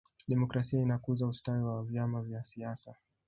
[0.27, 2.95] demokrasia inakuza ustawi wa vyama vya siasa